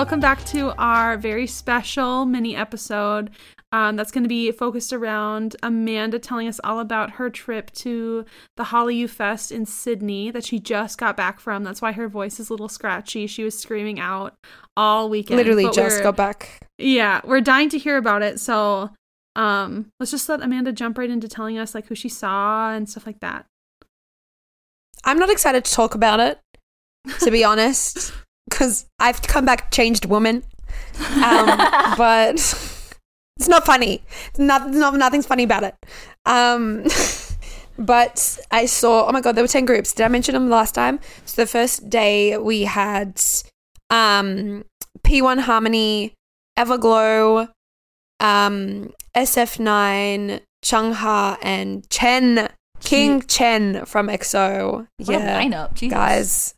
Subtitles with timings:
[0.00, 3.28] Welcome back to our very special mini episode
[3.70, 8.24] um, that's going to be focused around Amanda telling us all about her trip to
[8.56, 11.64] the Hallyu Fest in Sydney that she just got back from.
[11.64, 13.26] That's why her voice is a little scratchy.
[13.26, 14.32] She was screaming out
[14.74, 15.36] all weekend.
[15.36, 16.66] Literally but just got back.
[16.78, 18.40] Yeah, we're dying to hear about it.
[18.40, 18.88] So
[19.36, 22.88] um, let's just let Amanda jump right into telling us like who she saw and
[22.88, 23.44] stuff like that.
[25.04, 26.40] I'm not excited to talk about it,
[27.18, 28.14] to be honest,
[28.50, 30.42] because I've come back changed woman.
[31.22, 31.46] Um,
[31.96, 34.02] but it's not funny.
[34.36, 35.74] Not, not, nothing's funny about it.
[36.26, 36.84] Um,
[37.78, 39.94] but I saw, oh my God, there were 10 groups.
[39.94, 41.00] Did I mention them last time?
[41.24, 43.20] So the first day we had
[43.88, 44.64] um,
[45.02, 46.12] P1 Harmony,
[46.58, 47.48] Everglow,
[48.20, 52.50] um, SF9, Chungha, and Chen.
[52.80, 54.86] King Chen from EXO.
[54.96, 55.94] What a yeah, lineup, Jesus.
[55.94, 56.54] guys.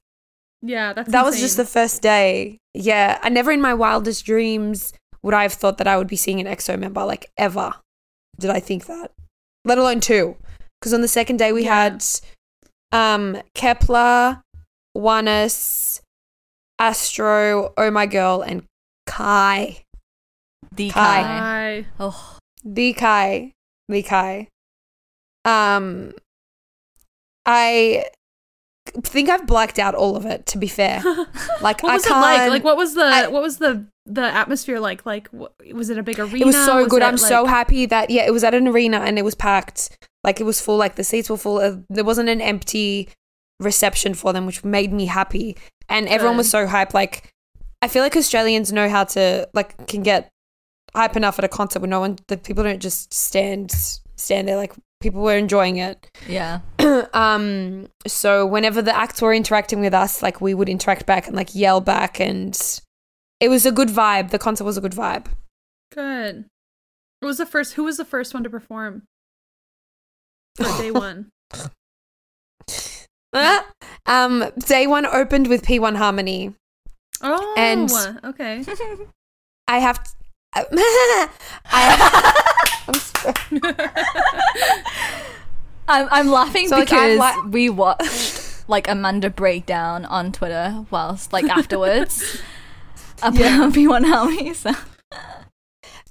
[0.62, 2.58] Yeah, that's That was just the first day.
[2.74, 6.16] Yeah, I never in my wildest dreams would I have thought that I would be
[6.16, 7.74] seeing an EXO member, like ever.
[8.38, 9.10] Did I think that?
[9.64, 10.36] Let alone two.
[10.80, 11.82] Because on the second day we Yeah.
[11.90, 12.04] had
[12.92, 14.42] um Kep1er,
[14.96, 16.00] ONEUS,
[16.78, 18.64] Astro, Oh My Girl, and
[19.06, 19.82] Kai.
[20.70, 21.22] the Kai.
[21.22, 21.86] Kai.
[22.00, 23.52] Oh, The Kai.
[23.88, 24.48] The Kai.
[25.44, 26.14] Um
[27.46, 28.04] I
[29.04, 31.02] think I've blacked out all of it, to be fair.
[31.60, 32.50] Like what I was it can't like?
[32.50, 35.06] Like what was the I- what was the the atmosphere like?
[35.06, 36.38] Like wh- was it a big arena?
[36.38, 37.02] It was so good.
[37.02, 39.96] it, I'm so happy that yeah, it was at an arena and it was packed.
[40.24, 40.76] Like it was full.
[40.76, 41.58] Like the seats were full.
[41.58, 43.08] Uh, there wasn't an empty
[43.60, 45.56] reception for them, which made me happy.
[45.88, 46.94] And everyone was so hyped.
[46.94, 47.32] Like
[47.80, 50.28] I feel like Australians know how to like can get
[50.94, 53.70] hype enough at a concert where no one, the people don't just stand
[54.16, 54.56] stand there.
[54.56, 56.10] Like people were enjoying it.
[56.28, 56.60] yeah.
[57.12, 57.88] um.
[58.06, 61.54] So whenever the acts were interacting with us, like we would interact back and like
[61.54, 62.58] yell back, and
[63.40, 64.30] it was a good vibe.
[64.30, 65.26] The concert was a good vibe.
[65.92, 66.46] Good.
[67.20, 67.74] What was the first?
[67.74, 69.02] Who was the first one to perform
[70.56, 71.28] for day one?
[74.06, 76.54] um, day one opened with P1 Harmony.
[77.20, 77.90] Oh, And-
[78.24, 78.64] okay.
[79.68, 80.00] I have.
[80.54, 80.66] I,
[82.88, 83.32] I'm so-
[85.88, 91.32] I'm, I'm laughing So, like, because li- we watched like Amanda breakdown on Twitter whilst
[91.32, 92.40] like afterwards
[93.22, 93.58] about Yeah.
[93.72, 94.54] P1 Harmony.
[94.54, 94.72] So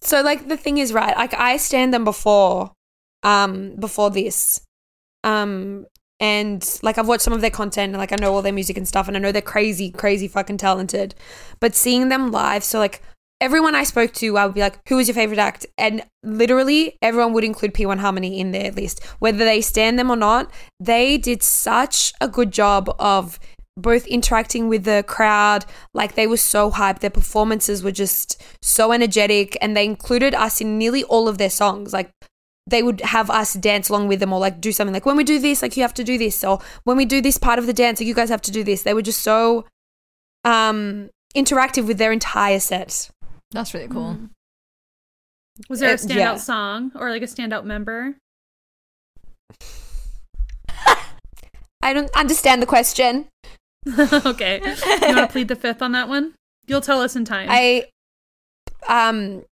[0.02, 1.16] so like the thing is right.
[1.16, 2.72] Like I stand them before,
[3.24, 4.62] um, before this,
[5.24, 5.86] um,
[6.20, 8.78] and like I've watched some of their content and like I know all their music
[8.78, 11.16] and stuff, and I know they're crazy, crazy fucking talented.
[11.60, 13.02] But seeing them live, so like
[13.42, 16.98] everyone I spoke to, I would be like, "Who was your favorite act?" And literally
[17.02, 20.52] everyone would include P1 Harmony in their list, whether they stand them or not.
[20.80, 23.40] They did such a good job of
[23.76, 27.00] both interacting with the crowd, like they were so hyped.
[27.00, 31.50] Their performances were just so energetic, and they included us in nearly all of their
[31.50, 31.92] songs.
[31.92, 32.12] Like
[32.68, 35.24] they would have us dance along with them or like do something like when we
[35.24, 37.66] do this like you have to do this or when we do this part of
[37.66, 39.66] the dance like you guys have to do this they were just so
[40.46, 43.10] um interactive with their entire set
[43.52, 44.16] that's really cool.
[44.16, 44.30] Mm.
[45.70, 46.36] Was there a Uh, standout yeah.
[46.36, 48.16] song or like a standout member?
[51.84, 53.28] i don't understand the question
[54.00, 54.62] okay.
[54.64, 56.36] You want to plead the fifth on that one?
[56.68, 57.48] You'll tell us in time.
[57.50, 57.86] i
[58.88, 59.44] um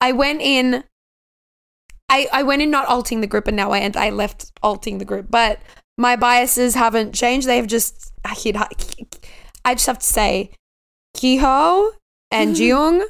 [0.00, 0.84] i went in
[2.08, 4.98] i i went in not alting the group and now i and i left alting
[4.98, 5.58] the group but
[5.98, 8.34] my biases haven't changed they've just i
[9.64, 10.50] I just have to say
[11.16, 11.90] Keeho
[12.30, 13.02] and Jiung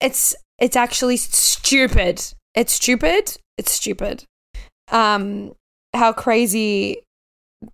[0.00, 2.22] it's it's actually stupid.
[2.54, 3.36] It's stupid.
[3.58, 4.24] It's stupid.
[4.90, 5.54] Um,
[5.94, 7.02] how crazy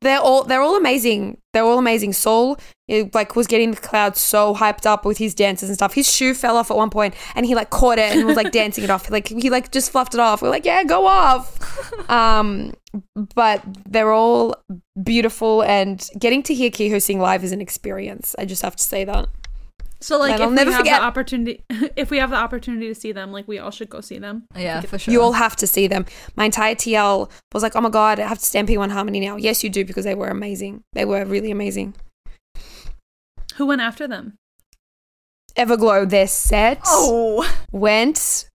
[0.00, 1.38] they're all they're all amazing.
[1.53, 2.12] They're all amazing.
[2.12, 5.94] Soul it, like was getting the crowd so hyped up with his dances and stuff.
[5.94, 8.52] His shoe fell off at one point and he like caught it and was like
[8.52, 9.11] dancing it off.
[9.11, 10.43] Like he like just fluffed it off.
[10.43, 12.11] We're like, yeah, go off.
[12.11, 12.75] um,
[13.35, 14.56] but they're all
[15.02, 18.35] beautiful and getting to hear Keeho sing live is an experience.
[18.38, 19.29] I just have to say that.
[20.02, 21.64] So like, if I'll we never have forget- the opportunity,
[21.96, 24.44] if we have the opportunity to see them, like we all should go see them.
[24.56, 25.12] Yeah, for sure.
[25.12, 26.04] You all have to see them.
[26.37, 29.37] My entire TL was like, oh my God, I have to stand P1 Harmony now.
[29.37, 30.82] Yes, you do, because they were amazing.
[30.93, 31.94] They were really amazing.
[33.56, 34.34] Who went after them?
[35.56, 38.49] Everglow, their set oh, went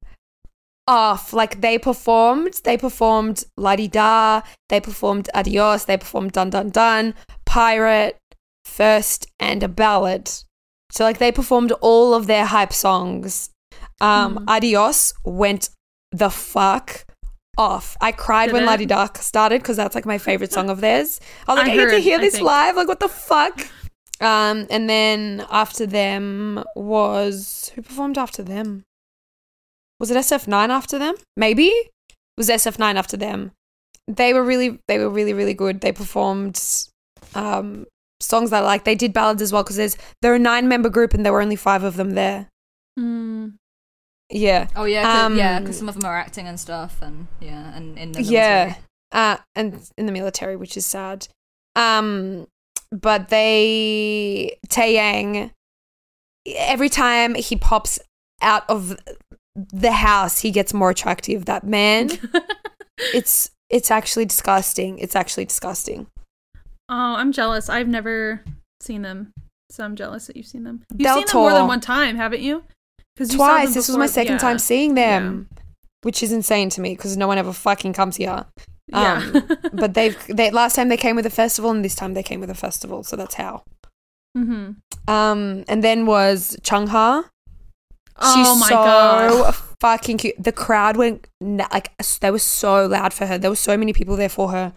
[0.88, 1.34] off.
[1.34, 6.70] Like they performed, they performed La Di Da, they performed Adios, they performed Dun Dun
[6.70, 7.14] Dun,
[7.46, 8.18] Pirate,
[8.64, 10.32] First, and a ballad.
[10.96, 13.50] So like they performed all of their hype songs.
[14.02, 14.50] Um, Mhm.
[14.50, 15.70] Adios went
[16.12, 17.06] the fuck
[17.58, 17.98] off.
[18.02, 18.66] I cried Did when it?
[18.66, 21.20] La Di started because that's like my favorite song of theirs.
[21.48, 22.76] I was like, I I, get to hear this live.
[22.76, 23.68] Like, what the fuck?
[24.22, 28.84] Um, and then after them was who performed after them?
[30.00, 31.16] Was it SF9 after them?
[31.36, 31.92] Maybe it
[32.38, 33.52] was SF9 after them.
[34.08, 35.82] They were really, they were really, really good.
[35.82, 36.62] They performed
[37.34, 37.88] um,
[38.26, 38.84] songs that I like.
[38.84, 41.42] They did ballads as well because there's they're a nine member group and there were
[41.42, 42.50] only five of them there.
[43.00, 43.54] Mm.
[44.30, 47.28] Yeah, Oh yeah, cause, yeah, Um, because some of them are acting and stuff, and
[47.40, 48.76] yeah, and in the yeah,
[49.12, 51.28] uh, and in the military, which is sad.
[51.76, 52.48] Um,
[52.92, 55.52] but they Taeyang
[56.46, 58.00] every time he pops
[58.42, 58.98] out of
[59.56, 61.46] the house, he gets more attractive.
[61.46, 62.10] That man,
[63.14, 64.98] it's it's actually disgusting.
[65.00, 66.08] It's actually disgusting.
[66.90, 67.70] Oh, I'm jealous.
[67.70, 68.44] I've never
[68.80, 69.32] seen them,
[69.72, 70.84] so I'm jealous that you've seen them.
[70.92, 72.64] You've They'll seen them more than one time, haven't you?
[73.16, 73.74] Because Twice.
[73.74, 74.40] This was my second yeah.
[74.40, 75.48] time seeing them,
[76.04, 78.46] which is insane to me because no one ever fucking comes here.
[78.88, 79.32] Yeah.
[79.34, 82.24] Um, But they've they last time they came with a festival, and this time they
[82.24, 83.04] came with a festival.
[83.04, 83.64] So that's how.
[84.36, 84.72] hmm
[85.08, 87.24] Um, and then was Chungha.
[88.18, 89.56] Oh She's my so god.
[89.82, 90.36] fucking cute.
[90.42, 91.92] The crowd went like
[92.22, 93.38] they were so loud for her.
[93.38, 94.74] There were so many people there for her.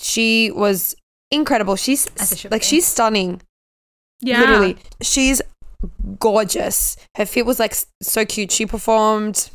[0.00, 0.96] She was
[1.30, 1.76] incredible.
[1.76, 2.66] She's As like be.
[2.66, 3.40] she's stunning.
[4.20, 4.40] Yeah.
[4.40, 5.42] Literally, she's
[6.18, 6.96] gorgeous.
[7.16, 8.50] Her fit was like so cute.
[8.52, 9.50] She performed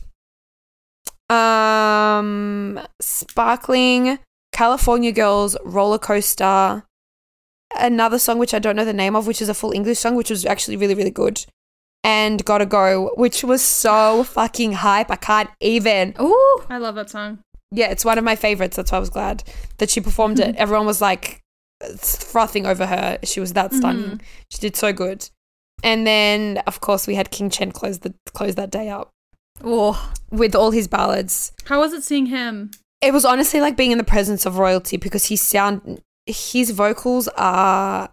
[1.30, 4.20] um Sparkling,
[4.52, 6.84] California Girls, Roller Coaster,
[7.78, 10.16] another song which I don't know the name of, which is a full English song,
[10.16, 11.46] which was actually really, really good.
[12.04, 15.12] And Gotta Go, which was so fucking hype.
[15.12, 16.16] I can't even.
[16.20, 17.40] Ooh, I love that song.
[17.72, 18.78] Yeah, it's one of my favorites.
[18.78, 19.44] That's why I was glad
[19.78, 20.56] that she performed it.
[20.58, 21.42] Everyone was like
[21.98, 23.20] frothing over her.
[23.24, 24.18] She was that stunning.
[24.18, 24.22] Mhm.
[24.50, 25.30] She did so good.
[25.84, 29.12] And then, of course, we had King Chen close the close that day up
[29.64, 31.54] oh, with all his ballads.
[31.66, 32.72] How was it seeing him?
[33.02, 37.28] It was honestly like being in the presence of royalty because he sound his vocals
[37.38, 38.12] are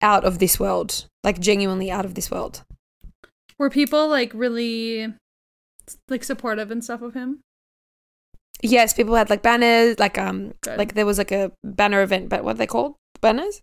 [0.00, 2.62] out of this world, like genuinely out of this world.
[3.58, 5.12] Were people like really
[6.08, 7.40] like supportive and stuff of him?
[8.62, 10.78] Yes, people had like banners, like um, Good.
[10.78, 12.94] like there was like a banner event, but what are they called?
[13.20, 13.60] Banners?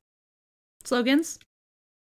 [0.84, 1.40] Slogans?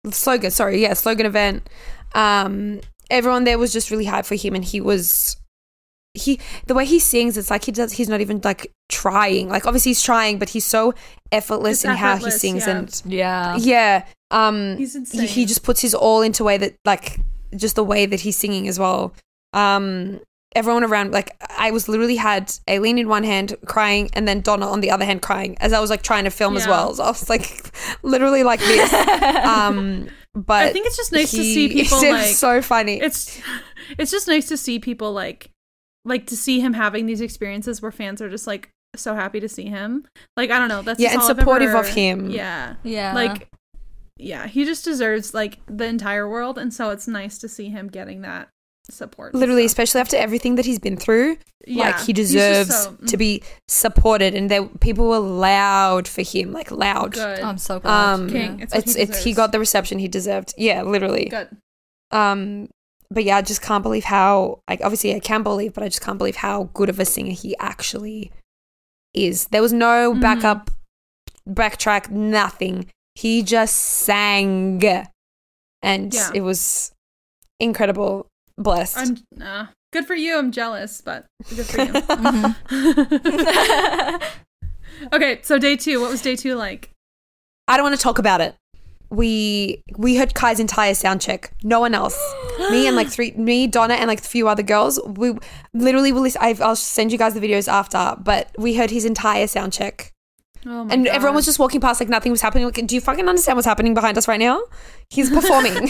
[0.09, 1.69] slogan sorry yeah slogan event
[2.15, 5.37] um everyone there was just really hyped for him and he was
[6.13, 9.65] he the way he sings it's like he does he's not even like trying like
[9.65, 10.93] obviously he's trying but he's so
[11.31, 12.77] effortless It's in how he sings yeah.
[12.77, 13.57] and yeah.
[13.57, 15.27] yeah um He's he, insane.
[15.27, 17.19] he just puts his all into way that like
[17.55, 19.13] just the way that he's singing as well
[19.53, 20.19] um
[20.55, 24.67] everyone around like i was literally had aileen in one hand crying and then donna
[24.67, 27.03] on the other hand crying as i was like trying to film as well so
[27.03, 28.93] i was like literally like this
[29.45, 33.01] um but I think it's just nice to see people it was like so funny
[33.01, 33.41] it's
[33.97, 35.49] it's just nice to see people like
[36.05, 39.47] like to see him having these experiences where fans are just like so happy to
[39.47, 40.05] see him.
[40.35, 42.29] Like I don't know, that's Yeah, just and all supportive ever- of him.
[42.29, 42.75] Yeah.
[42.83, 43.13] Yeah.
[43.13, 43.49] Like
[44.17, 47.87] yeah, he just deserves like the entire world and so it's nice to see him
[47.87, 48.49] getting that
[48.89, 49.33] support.
[49.33, 49.71] literally stuff.
[49.83, 51.37] especially after everything that he's been through
[51.67, 56.21] yeah, like he deserves so- mm, to be supported and there people were loud for
[56.23, 57.39] him like loud good.
[57.39, 58.13] I'm so glad.
[58.13, 58.59] um King.
[58.59, 61.49] It's it's he it's he got the reception he deserved yeah literally good.
[62.11, 62.67] um
[63.11, 66.01] but yeah i just can't believe how like obviously i can believe but i just
[66.01, 68.31] can't believe how good of a singer he actually
[69.13, 70.21] is there was no Mhm.
[70.21, 70.71] backup
[71.47, 74.81] backtrack nothing he just sang
[75.83, 76.31] and Yeah.
[76.33, 76.91] it was
[77.59, 78.27] incredible
[78.63, 80.37] blessed I'm uh, good for you.
[80.37, 81.25] I'm jealous, but
[81.55, 81.91] good for you.
[82.71, 84.21] Mhm.
[85.13, 86.89] okay, so day 2, what was day 2 like?
[87.67, 88.55] I don't want to talk about it.
[89.09, 91.51] We we heard Kai's entire sound check.
[91.63, 92.17] No one else.
[92.71, 95.01] me and like three, me, Donna, and like a few other girls.
[95.05, 95.33] We
[95.73, 96.21] literally will.
[96.21, 98.15] Listen, I've, I'll send you guys the videos after.
[98.21, 100.13] But we heard his entire sound check,
[100.65, 101.13] Oh my and God.
[101.13, 102.63] everyone was just walking past like nothing was happening.
[102.65, 104.61] Like, do you fucking understand what's happening behind us right now?
[105.09, 105.89] He's performing.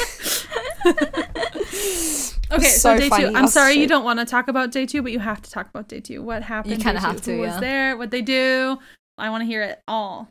[2.52, 3.30] Okay, so, so day funny.
[3.30, 3.36] two.
[3.36, 5.70] I'm sorry you don't want to talk about day two, but you have to talk
[5.70, 6.22] about day two.
[6.22, 6.74] What happened?
[6.78, 7.52] You kinda have to, Who yeah.
[7.52, 7.98] was there?
[7.98, 8.78] What they do?
[9.18, 10.28] I want to hear it all.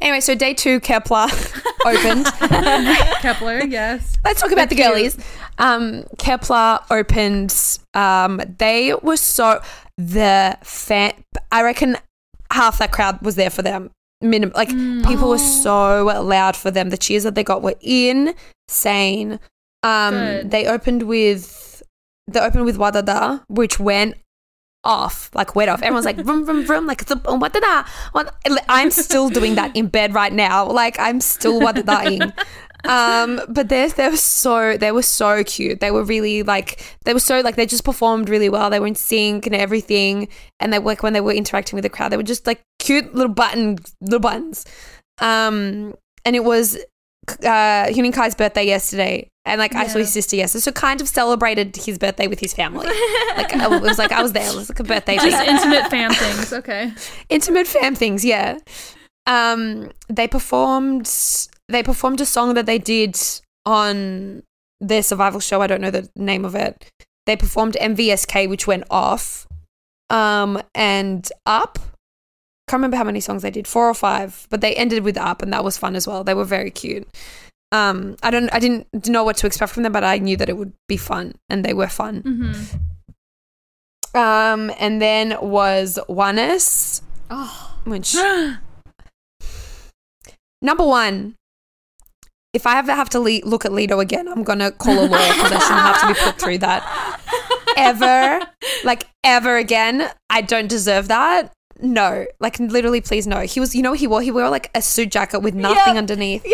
[0.00, 2.26] anyway, so day two, Kep1er opened.
[3.22, 4.16] Kep1er, yes.
[4.24, 5.16] Let's talk about the They're girlies.
[5.58, 7.78] Um, Kep1er opened.
[7.94, 9.60] Um, they were so
[9.98, 11.12] the fan.
[11.52, 11.96] I reckon
[12.50, 13.90] half that crowd was there for them.
[14.20, 15.06] Minimum, like Mm.
[15.06, 15.62] people were Oh.
[15.62, 16.90] so loud for them.
[16.90, 19.38] The cheers that they got were insane.
[19.84, 21.82] Um, they opened with
[22.26, 24.14] they opened with Wadada, which went
[24.82, 25.82] off, like went off.
[25.82, 27.86] Everyone's like vroom vroom vroom, like it's a Wadada.
[28.12, 28.34] What?
[28.68, 30.66] I'm still doing that in bed right now.
[30.66, 32.32] Like I'm still Wadadaing.
[32.86, 35.80] Um, but they they were so they were so cute.
[35.80, 38.68] They were really like they were so like they just performed really well.
[38.68, 40.28] They were in sync and everything.
[40.60, 43.14] And they like when they were interacting with the crowd, they were just like cute
[43.14, 44.66] little button little buttons.
[45.18, 46.78] Um, and it was
[47.28, 49.28] uh Huening Kai's birthday yesterday.
[49.46, 52.54] And like I saw his sister yesterday, so kind of celebrated his birthday with his
[52.54, 52.86] family.
[53.36, 54.48] Like I- it was like I was there.
[54.48, 55.48] It was like a birthday Just thing.
[55.54, 56.52] intimate fan things.
[56.52, 56.92] Okay.
[57.28, 58.58] intimate fam things yeah
[59.26, 61.10] um they performed
[61.68, 63.16] they performed a song that they did
[63.66, 64.42] on
[64.80, 66.90] their survival show i don't know the name of it
[67.26, 69.46] they performed mvsk which went off
[70.10, 71.78] um and up
[72.68, 75.42] can't remember how many songs they did four or five but they ended with up
[75.42, 77.06] and that was fun as well they were very cute
[77.72, 80.48] um i don't i didn't know what to expect from them but i knew that
[80.48, 84.18] it would be fun and they were fun Mm-hmm.
[84.18, 88.14] um and then was ONEUS Oh, which
[90.62, 91.34] Number one,
[92.54, 95.32] if I ever have to le- look at Leedo again, I'm gonna call a lawyer
[95.34, 96.82] because I shouldn't have to be put through that
[97.76, 98.46] ever,
[98.84, 100.08] like ever again.
[100.30, 101.52] I don't deserve that.
[101.84, 103.40] No, like literally, please no.
[103.40, 105.76] He was, you know, what he wore he wore like a suit jacket with nothing
[105.94, 105.98] Yeah.
[105.98, 106.44] underneath,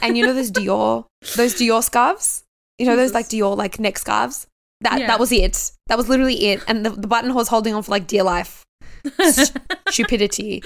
[0.00, 1.04] and you know those Dior,
[1.36, 2.44] those Dior scarves.
[2.78, 4.46] You know those like Dior like neck scarves.
[4.82, 5.06] That Yeah.
[5.08, 5.72] that was it.
[5.88, 8.62] That was literally it, and the, the buttonhole was holding on for like dear life
[9.88, 10.62] stupidity.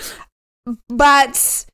[0.89, 1.67] But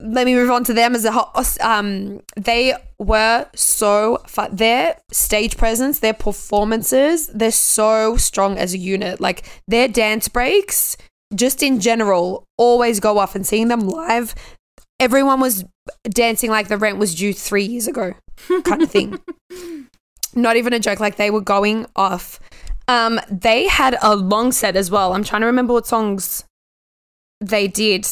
[0.00, 4.56] let me move on to them as a ho- um they were so fun.
[4.56, 9.20] Their stage presence, their performances, they're so strong as a unit.
[9.20, 10.96] Like their dance breaks,
[11.34, 13.34] just in general, always go off.
[13.34, 14.34] And seeing them live,
[15.00, 15.64] everyone was
[16.04, 18.14] dancing like the rent was due three years ago,
[18.64, 19.20] kind of thing.
[20.34, 21.00] Not even a joke.
[21.00, 22.40] Like they were going off.
[22.88, 25.12] Um, they had a long set as well.
[25.14, 26.44] I'm trying to remember what songs
[27.40, 28.06] they did.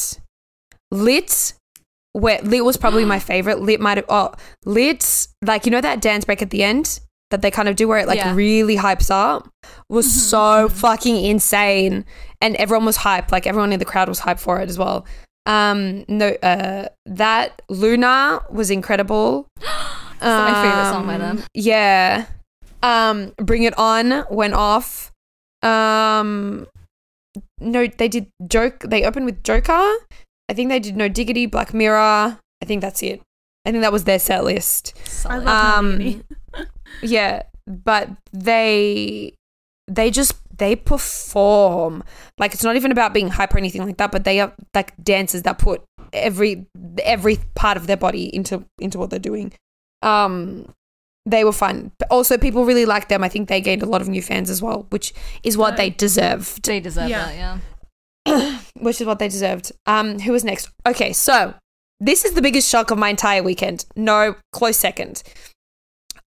[0.91, 1.55] Lit,
[2.13, 3.61] where Lit was probably my favorite.
[3.61, 4.33] Lit might have oh
[4.65, 7.01] Lit, like you know that dance break at the end
[7.31, 8.35] that they kind of do where it like Yeah.
[8.35, 9.49] really hypes up
[9.89, 12.05] was so fucking insane,
[12.43, 13.33] and everyone was hyped.
[13.33, 15.07] Like everyone in the crowd was hyped for it as well.
[15.47, 19.47] Um, no, uh, that Luna was incredible.
[20.21, 21.45] my favorite song by Um, them.
[21.55, 22.27] Yeah.
[22.83, 25.11] Um, Bring It On went off.
[25.63, 26.67] Um,
[27.61, 28.81] no, they did joke.
[28.81, 29.73] They opened with Joker.
[30.49, 32.39] I think they did No Diggity, Black Mirror.
[32.61, 33.23] I think that's it.
[33.65, 34.95] I think that was their set list.
[35.25, 36.67] I love Um, um,
[37.03, 39.35] Yeah, but they
[39.89, 42.03] they just they perform
[42.39, 44.13] like it's not even about being hype or anything like that.
[44.13, 45.83] But they are like dancers that put
[46.13, 46.67] every
[47.03, 49.53] every part of their body into into what they're doing.
[50.03, 50.73] Um,
[51.25, 51.93] they were fun.
[51.99, 53.23] But also, people really liked them.
[53.23, 55.13] I think they gained a lot of new fans as well, which
[55.45, 55.97] is what they Good.
[55.99, 56.65] deserved.
[56.65, 57.25] they deserve Yeah.
[57.27, 57.61] that,
[58.27, 58.59] yeah.
[58.81, 59.71] which is what they deserved.
[59.87, 60.69] Um, who was next?
[60.87, 61.55] Okay, so
[62.01, 63.85] this is the biggest shock of my entire weekend.
[63.95, 65.23] No, close second.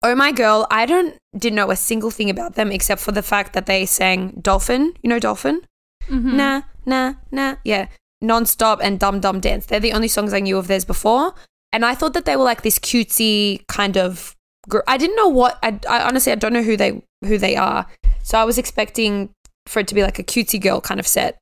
[0.05, 3.23] Oh my girl, I don't didn't know a single thing about them except for the
[3.23, 4.93] fact that they sang Dolphin.
[5.01, 5.61] You know Dolphin?
[6.07, 6.33] mhm.
[6.33, 7.55] Nah, nah, nah.
[7.63, 7.87] Yeah.
[8.21, 9.65] Non-stop and Dun Dun Dance.
[9.65, 11.33] They're the only songs I knew of theirs before.
[11.73, 14.35] And I thought that they were like this cutesy kind of
[14.69, 17.55] gr- I didn't know what I, I honestly I don't know who they who they
[17.55, 17.87] are.
[18.21, 19.31] So I was expecting
[19.65, 21.41] for it to be like a cutesy girl kind of set.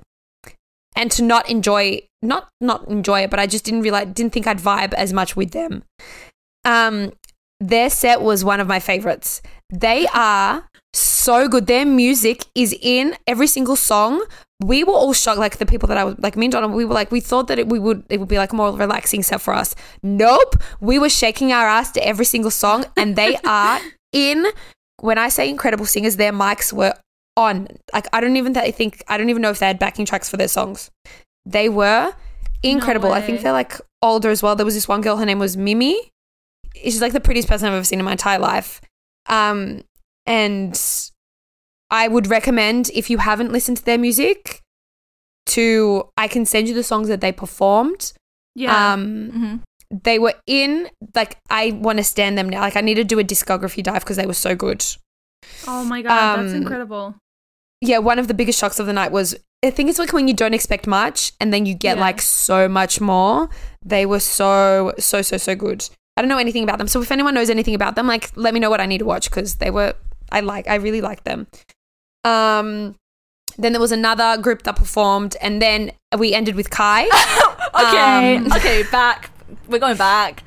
[0.96, 4.48] And to not enjoy not not enjoy it, but I just didn't realize didn't think
[4.48, 5.84] I'd vibe as much with them.
[6.64, 7.12] Um
[7.70, 9.42] their set was one of my favorites.
[9.70, 11.68] They are so good.
[11.68, 14.26] Their music is in every single song.
[14.64, 16.68] We were all shocked, like the people that I was like me and Donna.
[16.68, 18.72] We were like, we thought that it, we would it would be like a more
[18.72, 19.76] relaxing set for us.
[20.04, 23.80] Nope, we were shaking our ass to every single song, and they are
[24.12, 24.46] in.
[25.00, 26.94] When I say incredible singers, their mics were
[27.36, 27.68] on.
[27.94, 30.30] Like I don't even th- think I don't even know if they had backing tracks
[30.30, 30.92] for their songs.
[31.46, 32.14] They were
[32.62, 33.12] incredible.
[33.12, 34.56] I think they're like older as well.
[34.56, 35.18] There was this one girl.
[35.18, 36.13] Her name was Mimi.
[36.76, 38.82] She's like the prettiest person I've ever seen in my entire life.
[39.28, 39.84] Um,
[40.26, 40.80] and
[41.92, 44.62] I would recommend if you haven't listened to their music,
[45.48, 48.14] to I can send you the songs that they performed.
[48.56, 48.94] Yeah.
[48.94, 49.56] Um, hmm
[50.02, 52.62] they were in like I want to stand them now.
[52.62, 54.84] Like I need to do a discography dive because they were so good.
[55.68, 57.16] oh my god, that's um, incredible.
[57.80, 60.28] Yeah, one of the biggest shocks of the night was I think it's like when
[60.28, 62.02] you don't expect much and then you get Yeah.
[62.02, 63.50] like so much more.
[63.86, 65.88] They were so so so so good.
[66.16, 68.54] I don't know anything about them, so if anyone knows anything about them, like let
[68.54, 69.96] me know what I need to watch because they were
[70.32, 71.48] I like I really like them.
[72.24, 72.96] Um,
[73.58, 77.08] then there was another group that performed, and then we ended with Kai.
[77.76, 79.32] Okay, Um, okay, back.
[79.68, 80.44] We're going back.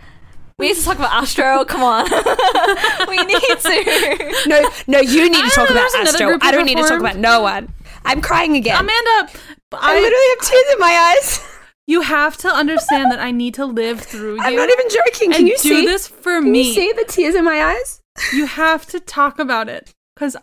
[0.60, 1.64] We need to talk about Astro.
[1.64, 2.04] Come on.
[3.08, 4.44] we need to.
[4.46, 6.38] no, no, you need to talk about Astro.
[6.40, 7.72] I don't need to talk about no one.
[8.04, 8.76] I'm crying again.
[8.78, 9.32] Amanda,
[9.72, 11.55] I, I, literally have tears in my eyes.
[11.86, 14.42] You have to understand that I need to live through you.
[14.42, 15.30] I'm not even joking.
[15.32, 16.68] Can and you do see this for Can me.
[16.68, 18.00] you see the tears in my eyes?
[18.32, 20.36] You have to talk about it because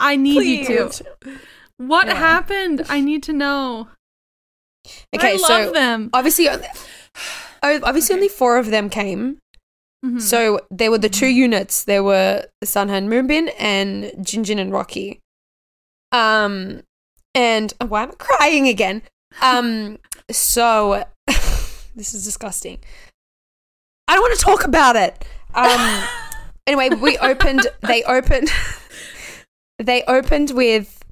[0.00, 1.06] I need you to.
[1.76, 2.14] What Yeah.
[2.14, 2.84] happened?
[2.88, 3.88] I need to know.
[5.14, 6.10] Okay, I love so them.
[6.12, 6.48] obviously,
[7.62, 9.38] obviously only four of them came.
[10.04, 10.20] Mhm.
[10.22, 11.84] So there were the two units.
[11.84, 15.20] There were Sunhan Moonbin and Jinjin and Rocky.
[16.12, 16.82] Um,
[17.34, 19.02] and oh, why am I crying again?
[19.42, 19.98] Um,
[20.30, 22.78] so this is disgusting.
[24.06, 25.24] I don't want to talk about it.
[25.54, 26.04] Um,
[26.66, 27.66] anyway, we opened.
[27.86, 28.50] They opened.
[29.80, 31.04] They opened with,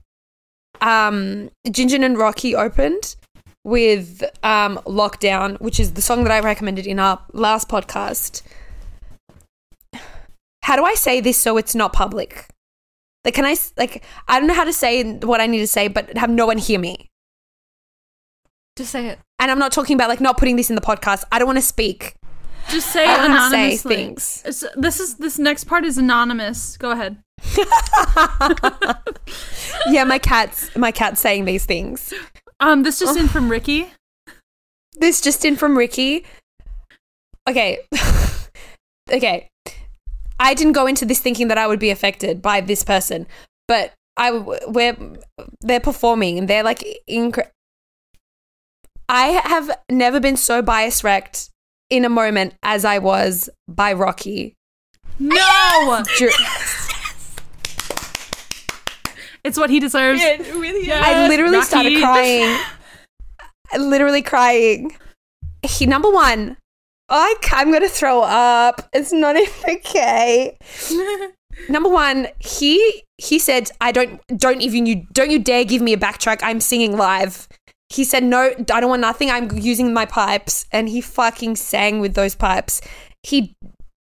[0.80, 3.14] um, Jinjin and Rocky opened
[3.62, 8.42] with um lockdown, which is the song that I recommended in our last podcast
[10.66, 12.48] how do I say this so it's not public?
[13.24, 15.86] Like, can I, like, I don't know how to say what I need to say,
[15.86, 17.08] but have no one hear me.
[18.76, 19.18] Just say it.
[19.38, 21.24] And I'm not talking about, like, not putting this in the podcast.
[21.32, 22.14] I don't want to speak.
[22.68, 23.96] Just say I don't say anonymously.
[23.96, 24.42] things.
[24.44, 26.76] It's- This is this next part is anonymous.
[26.76, 27.16] Go ahead.
[29.88, 32.12] yeah, my cat's, my cat's saying these things.
[32.60, 33.90] Um, this just in from Ricky.
[34.98, 36.24] This just in from Ricky.
[37.48, 37.78] Okay.
[39.10, 39.48] okay.
[40.38, 43.26] I didn't go into this thinking that I would be affected by this person,
[43.68, 44.96] but I we're
[45.60, 47.48] they're performing and they're like incre-
[49.08, 51.50] I have never been so bias wrecked
[51.90, 54.54] in a moment as I was by Rocky.
[55.18, 56.30] No, Dur-
[59.44, 60.20] it's what he deserves.
[60.20, 61.66] really I literally Rocky.
[61.66, 62.58] started crying.
[63.72, 64.96] I literally crying.
[65.62, 66.56] He number one.
[67.08, 68.88] I, I'm gonna throw up.
[68.92, 70.56] It's not even okay.
[71.70, 75.92] Number one, he he said, "I don't don't even you don't you dare give me
[75.94, 76.40] a backtrack.
[76.42, 77.48] I'm singing live."
[77.88, 79.30] He said, "No, I don't want nothing.
[79.30, 82.80] I'm using my pipes," and he fucking sang with those pipes.
[83.22, 83.54] He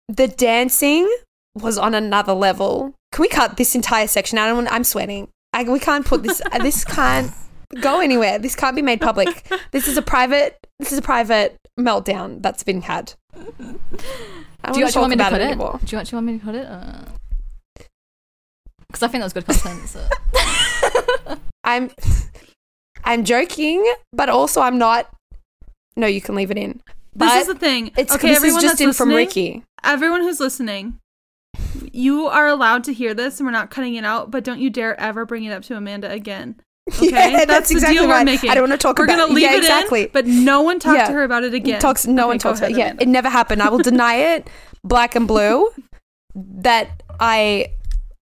[0.09, 1.11] the dancing
[1.55, 2.95] was on another level.
[3.13, 4.39] Can we cut this entire section?
[4.39, 4.57] I don't.
[4.57, 5.29] Want, I'm sweating.
[5.53, 6.41] I, we can't put this.
[6.61, 7.33] this can't
[7.81, 8.39] go anywhere.
[8.39, 9.49] This can't be made public.
[9.71, 10.59] This is a private.
[10.79, 13.15] This is a private meltdown that's been had.
[14.65, 15.45] I Do you actually want me to cut it?
[15.45, 15.81] anymore.
[15.85, 16.69] Do you actually want me to cut it?
[18.87, 19.89] Because I think that was good content.
[19.89, 20.07] So.
[21.65, 21.91] I'm
[23.05, 25.09] I'm joking, but also I'm not.
[25.97, 26.81] No, you can leave it in.
[27.15, 27.91] But This is the thing.
[27.97, 29.65] it's okay, this everyone is just that's in from Ricky.
[29.85, 30.99] Everyone who's listening,
[31.93, 34.31] you are allowed to hear this, and we're not cutting it out.
[34.31, 36.57] But don't you dare ever bring it up to Amanda again.
[36.99, 38.21] Okay, Yeah, that's the exactly deal right.
[38.21, 38.51] we're making.
[38.51, 39.19] I don't want to talk We're about.
[39.19, 40.03] gonna leave yeah, it exactly.
[40.05, 41.07] in, but no one talk Yeah.
[41.07, 41.81] to her about it again.
[41.81, 42.07] Talks.
[42.07, 42.73] No Okay, one talks about.
[42.73, 43.63] ahead, Yeah, it never happened.
[43.63, 44.49] I will deny it,
[44.83, 45.69] black and blue.
[46.35, 47.67] That I.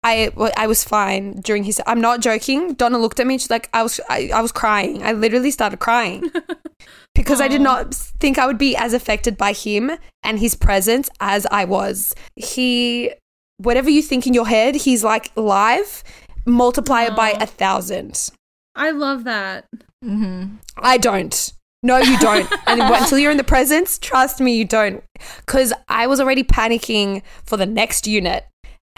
[0.02, 1.80] I, I was fine during his.
[1.86, 2.74] I'm not joking.
[2.74, 3.36] Donna looked at me.
[3.38, 5.02] She's like, I was, I, I was crying.
[5.02, 6.30] I literally started crying
[7.14, 9.90] because I did not think I would be as affected by him
[10.22, 12.14] and his presence as I was.
[12.36, 13.10] He,
[13.58, 16.04] whatever you think in your head, he's like live.
[16.46, 18.30] Multiply it by a thousand.
[18.74, 19.66] I love that.
[20.04, 20.54] mm-hmm.
[20.78, 21.52] I don't.
[21.82, 22.50] No, you don't.
[22.66, 25.02] and until you're in the presence, trust me, you don't.
[25.44, 28.46] Because I was already panicking for the next unit,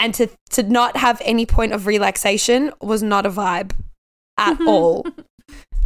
[0.01, 3.71] and to to not have any point of relaxation was not a vibe
[4.37, 5.05] at all.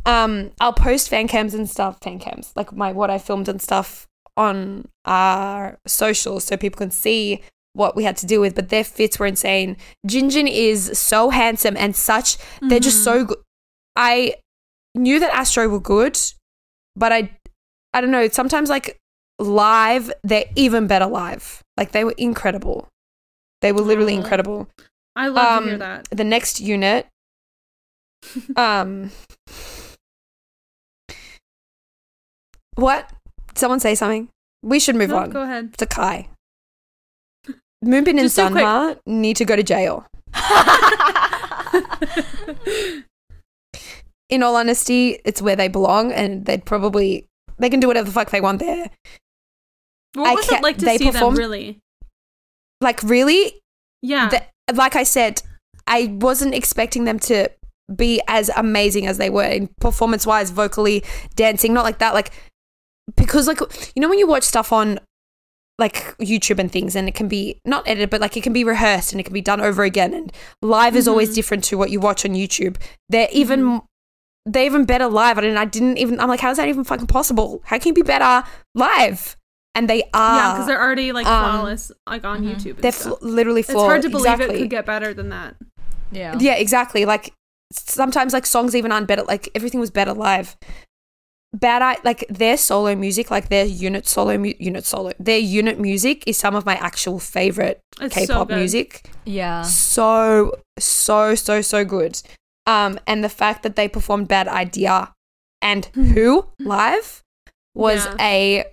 [0.08, 3.60] Um, I'll post fan cams and stuff, fan cams like my what I filmed and
[3.60, 4.06] stuff
[4.38, 7.42] on our socials so people can see
[7.74, 8.54] what we had to deal with.
[8.54, 9.78] But their fits were insane.
[10.08, 12.38] Jinjin is so handsome and such.
[12.62, 13.40] They're just so good.
[13.96, 14.36] I
[14.94, 16.20] knew that Astro were good,
[16.96, 17.32] but I
[17.92, 19.00] I don't know, sometimes like
[19.40, 21.64] live, they're even better live.
[21.78, 22.90] Like they were incredible.
[23.62, 24.68] They were literally incredible.
[25.16, 26.08] I love to hear Um, that.
[26.12, 27.08] The next unit
[28.58, 29.12] um
[32.76, 33.10] What?
[33.56, 34.30] Someone say something?
[34.62, 35.78] We should move No, on Go ahead.
[35.78, 36.28] to Kai.
[37.84, 39.00] Moonbin and quick.
[39.06, 40.06] Need to go to jail.
[44.30, 47.28] In all honesty, it's where they belong, and they'd probably
[47.60, 48.90] they can do whatever the fuck they want there.
[50.16, 51.44] What I was it like to they see performed- them?
[51.44, 51.78] Really?
[52.86, 53.60] Like, really,
[54.02, 54.30] Yeah.
[54.30, 54.44] the,
[54.74, 55.42] like I said,
[55.88, 57.50] I wasn't expecting them to
[57.94, 61.04] be as amazing as they were in performance wise, vocally,
[61.36, 62.14] dancing, not like that.
[62.14, 62.32] Like,
[63.18, 63.60] because, like,
[63.96, 65.00] you know, when you watch stuff on
[65.78, 68.64] like YouTube and things, and it can be not edited, but like it can be
[68.64, 70.14] rehearsed and it can be done over again.
[70.14, 71.36] And live is always Mhm.
[71.36, 72.78] different to what you watch on YouTube.
[73.10, 73.62] They're even.
[73.62, 73.86] Mhm.
[74.46, 75.38] They're even better live.
[75.38, 75.58] I didn't.
[75.58, 76.20] I didn't even.
[76.22, 77.62] I'm like, how is that even fucking possible?
[77.66, 79.36] How can you be better live?
[79.76, 80.38] And they are.
[80.38, 82.56] yeah, because they're already like um, flawless, like on Mhm.
[82.56, 82.70] YouTube.
[82.76, 83.20] And they're stuff.
[83.20, 84.56] fl- literally it's hard to believe exactly.
[84.56, 85.56] it could get better than that.
[86.12, 86.36] yeah.
[86.40, 87.04] Yeah, exactly.
[87.06, 87.34] Like
[87.74, 89.24] sometimes like songs even aren't better.
[89.24, 90.56] Like everything was better live.
[91.54, 95.80] Bad Eye, like their solo music, like their unit solo, mu- unit solo, their unit
[95.80, 98.58] music is some of my actual favorite It's K-pop good.
[98.58, 99.10] music.
[99.26, 99.62] Yeah.
[99.64, 102.22] So so so so good.
[102.68, 105.14] Um, and the fact that they performed Bad Idea
[105.62, 107.22] and Who live
[107.74, 108.16] was Yeah.
[108.20, 108.66] a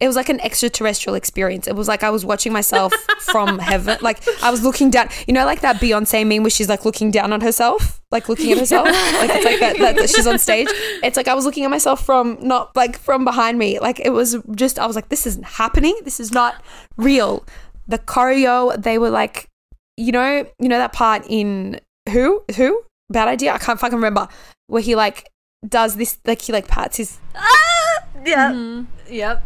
[0.00, 1.66] it was like an extraterrestrial experience.
[1.66, 3.98] It was like I was watching myself from heaven.
[4.00, 5.08] Like I was looking down.
[5.26, 8.52] You know, like that Beyonce meme where she's like looking down on herself, like looking
[8.52, 8.86] at herself.
[8.86, 10.68] Like it's like that, that, that she's on stage.
[11.02, 13.80] It's like I was looking at myself from not like from behind me.
[13.80, 15.98] Like it was just I was like, this isn't happening.
[16.04, 16.62] This is not
[16.96, 17.44] real.
[17.88, 19.48] The choreo, they were like,
[19.96, 21.80] you know, you know that part in
[22.10, 23.52] who who bad idea.
[23.52, 24.28] I can't fucking remember
[24.68, 25.28] where he like
[25.68, 28.52] does this like he like pats his Ah, yeah.
[28.52, 28.86] Mhm.
[29.10, 29.42] Yep.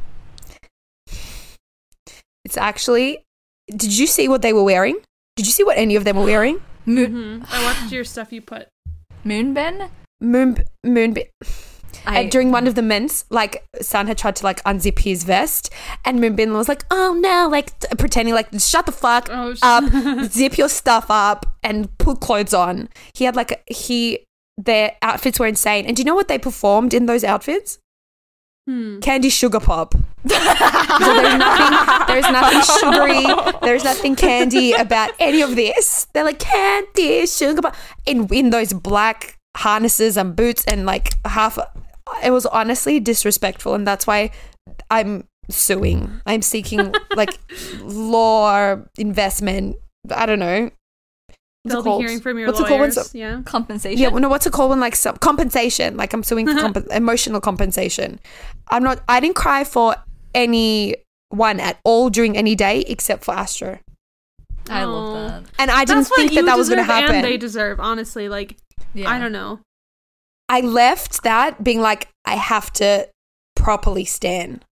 [2.44, 3.22] It's actually.
[3.70, 4.98] Did you see what they were wearing?
[5.36, 6.60] Did you see what any of them were wearing?
[6.84, 7.46] Moon, Mhm.
[7.52, 8.68] I watched your stuff you put.
[9.24, 9.88] Moonbin.
[10.20, 11.14] Moon, moon.
[12.04, 15.22] I, and during one of the mints, like San had tried to like unzip his
[15.22, 15.70] vest,
[16.04, 19.60] and Moonbin was like, "Oh no!" Like t- pretending like, "Shut the fuck Oh, sh-
[19.62, 19.84] up,
[20.24, 24.24] zip your stuff up, and put clothes on." He had like he
[24.58, 25.86] their outfits were insane.
[25.86, 27.78] And do you know what they performed in those outfits?
[28.68, 28.98] Hmm.
[29.00, 29.94] Candy sugar pop.
[30.28, 33.24] So there's nothing there's nothing sugary,
[33.62, 36.06] there's nothing candy about any of this.
[36.12, 37.72] They're like candy, sugar
[38.06, 41.58] in in those black harnesses and boots and like half
[42.22, 44.30] it was honestly disrespectful and that's why
[44.90, 46.20] I'm suing.
[46.26, 47.38] I'm seeking like
[47.80, 49.76] law investment.
[50.14, 50.70] I don't know.
[51.64, 53.40] What's They'll be hearing from your What's it called yeah.
[53.44, 54.00] compensation.
[54.00, 55.96] yeah, well, no, what's it called when like some compensation?
[55.96, 58.18] Like I'm suing for comp- emotional compensation.
[58.68, 59.00] I'm not.
[59.08, 59.94] I didn't cry for
[60.34, 63.78] anyone at all during any day except for Astro,
[64.70, 64.86] I Aw.
[64.86, 65.14] love
[65.44, 65.50] that.
[65.58, 67.16] and I didn't That's think that that was going to happen.
[67.16, 68.28] And they deserve, honestly.
[68.28, 68.56] Like,
[68.94, 69.10] Yeah.
[69.10, 69.60] I don't know.
[70.48, 73.08] I left that being like, I have to
[73.56, 74.64] properly stand,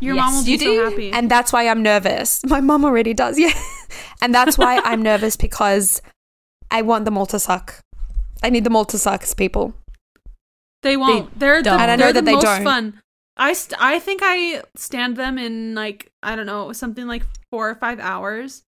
[0.00, 0.84] Your Yes, mom will be you so do.
[0.90, 1.10] happy.
[1.12, 2.42] and that's why I'm nervous.
[2.46, 3.52] My mom already does, yeah,
[4.22, 6.02] and that's why I'm nervous because
[6.70, 7.80] I want them all to suck.
[8.42, 9.74] I need them all to suck, as people.
[10.82, 11.38] They won't.
[11.38, 11.80] They are the, don't.
[11.80, 12.64] And I know they're that the they most don't.
[12.64, 13.00] fun.
[13.36, 17.68] I st- I think I stand them in like I don't know something like four
[17.68, 18.62] or five hours,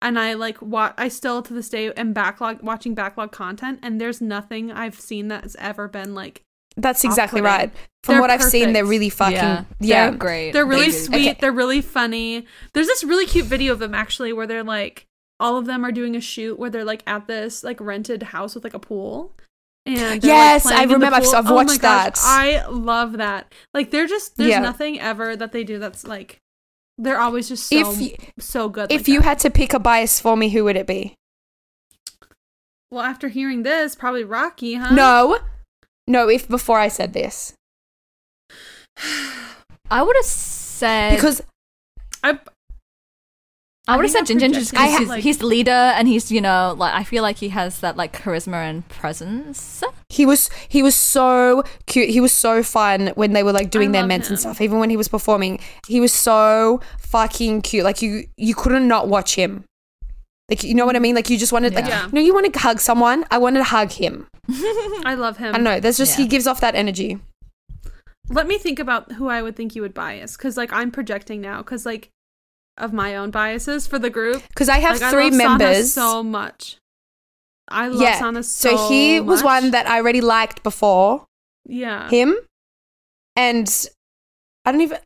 [0.00, 4.00] and I like what I still to this day am backlog watching backlog content, and
[4.00, 6.42] there's nothing I've seen that's ever been like
[6.76, 7.68] That's exactly Off-putting.
[7.70, 7.76] right.
[8.04, 9.64] From They're what I've seen, they're really fucking yeah.
[9.80, 10.10] yeah.
[10.10, 10.52] They're great.
[10.52, 11.28] they're really They sweet.
[11.30, 11.36] Okay.
[11.40, 12.46] They're really funny.
[12.72, 15.06] There's this really cute video of them actually where they're like
[15.40, 18.54] all of them are doing a shoot where they're like at this like rented house
[18.54, 19.32] with like a pool.
[19.86, 21.06] And they're, like, Yes, I remember.
[21.16, 22.18] I've- I've Oh my watched gosh, that.
[22.24, 23.52] I love that.
[23.74, 24.60] Like they're just there's Yeah.
[24.60, 26.38] nothing ever that they do that's like
[26.96, 28.90] they're always just so If you, so good.
[28.90, 29.24] if like you that.
[29.24, 31.14] had to pick a bias for me, who would it be?
[32.90, 34.94] well after hearing this, probably Rocky, huh?
[34.94, 35.38] No,
[36.06, 36.28] no.
[36.28, 37.52] If before I said this,
[39.90, 41.42] I would have said because
[42.22, 42.38] I
[43.86, 46.32] I would have said think Jinjin just because he's, like- he's the leader and he's
[46.32, 49.84] you know like I feel like he has that like charisma and presence.
[50.08, 52.08] he was he was so cute.
[52.08, 54.60] He was so fun when they were like doing I their love ments and stuff.
[54.62, 57.84] Even when he was performing, he was so fucking cute.
[57.84, 59.64] Like you, you couldn't not watch him.
[60.48, 61.14] Like you know what I mean?
[61.14, 62.06] Like you just wanted like Yeah.
[62.06, 63.24] you know you want to hug someone.
[63.30, 64.26] I wanted to hug him.
[65.04, 65.48] I love him.
[65.48, 65.80] I don't know.
[65.80, 67.18] There's just he gives off that energy.
[68.30, 71.42] Let me think about who I would think you would bias because like I'm projecting
[71.42, 72.08] now because like
[72.78, 74.42] of my own biases for the group.
[74.48, 75.92] Because I have Like, three I love Sanha members.
[75.92, 76.76] so much.
[77.68, 78.20] I love yeah.
[78.20, 81.24] Sanha so so he was one that I already liked before.
[81.66, 82.08] yeah.
[82.10, 82.36] him
[83.36, 83.88] and
[84.64, 84.98] I don't even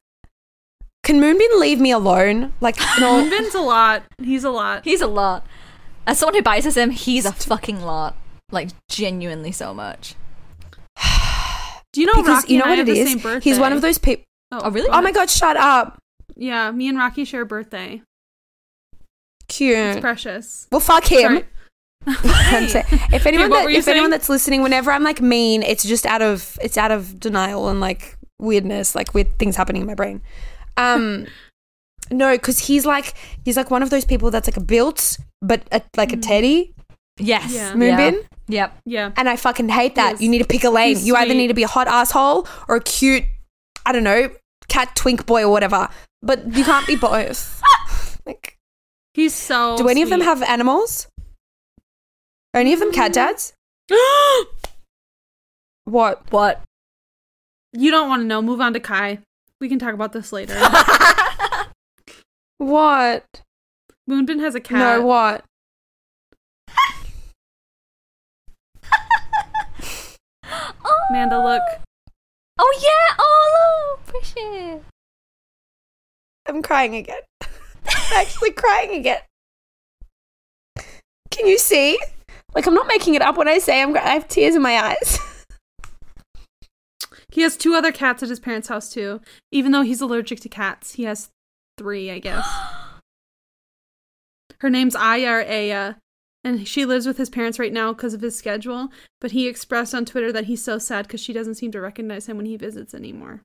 [1.05, 2.53] can Moonbin leave me alone?
[2.61, 4.03] Like no Moonbin's a lot.
[4.23, 4.85] He's a lot.
[4.85, 5.47] He's a lot.
[6.07, 8.17] As someone who biases him, he's a fucking lot.
[8.51, 10.15] Like genuinely so much.
[11.93, 13.45] Do you know because Rocky you know and what have it the is?
[13.45, 14.89] He's one of those people Oh, really?
[14.91, 15.99] Oh my god, shut up.
[16.39, 18.01] Yeah, me and Rocky share a birthday.
[19.49, 19.77] Cute.
[19.77, 20.67] It's precious.
[20.71, 21.21] Well fuck him.
[21.21, 21.45] Sorry.
[23.13, 25.85] If anyone what that, were you if anyone that's listening, whenever I'm like mean, it's
[25.85, 29.87] just out of it's out of denial and like weirdness, like weird things happening in
[29.87, 30.23] my brain.
[30.77, 31.27] Um
[32.11, 35.63] no, because he's like he's like one of those people that's like a built but
[35.73, 36.23] a, like a Mhm.
[36.23, 36.75] teddy
[37.21, 37.53] Yes.
[37.53, 37.73] Yeah.
[37.73, 38.25] Moonbin.
[38.47, 38.79] Yep.
[38.87, 39.11] Yeah.
[39.17, 40.13] And I fucking hate that.
[40.13, 40.21] Yes.
[40.21, 40.91] You need to pick a lane.
[40.91, 43.25] He's You either need to be a hot asshole or a cute,
[43.85, 44.31] I don't know,
[44.69, 45.89] cat twink boy or whatever.
[46.23, 47.63] But you can't be both.
[48.27, 48.57] like,
[49.15, 49.77] He's so.
[49.77, 51.09] do any of them have animals?
[52.55, 53.35] Are any of them cat mm-hmm.
[53.35, 53.53] dads?
[55.85, 56.31] What?
[56.31, 56.61] What?
[57.73, 58.43] you don't want to know.
[58.43, 59.21] Move on to Kai.
[59.59, 60.55] We can talk about this later.
[62.59, 63.43] What?
[64.11, 64.99] Moonbin has a cat.
[64.99, 65.45] No, what?
[70.85, 71.01] oh.
[71.09, 71.63] Amanda, look.
[72.59, 73.15] Oh yeah.
[73.19, 74.07] Oh, look.
[74.07, 74.83] Precious.
[76.49, 77.21] I'm crying again.
[77.43, 79.21] I'm actually crying again.
[81.31, 81.99] Can you see?
[82.55, 83.97] Like, I'm not making it up when I say I'm.
[83.97, 85.19] I have tears in my eyes.
[87.31, 89.21] He has two other cats at his parents' house too.
[89.53, 91.31] Even though he's allergic to cats, he has
[91.77, 92.45] three, I guess.
[94.61, 95.95] Her name's Aya or Aya,
[96.43, 98.89] and she lives with his parents right now because of his schedule.
[99.21, 102.27] But he expressed on Twitter that he's so sad because she doesn't seem to recognize
[102.27, 103.43] him when he visits anymore.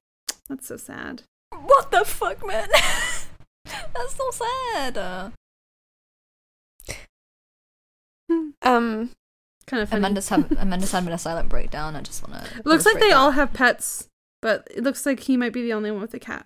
[0.49, 1.23] That's so sad.
[1.63, 2.67] What the fuck, man?
[3.65, 4.97] That's so sad.
[4.97, 5.29] Uh,
[8.61, 9.11] Um,
[9.65, 9.99] Kind of funny.
[9.99, 11.95] Amanda's, have, Amanda's having a silent breakdown.
[11.95, 12.61] I just want to.
[12.65, 14.07] Looks like they all have pets,
[14.41, 16.45] but it looks like he might be the only one with a cat.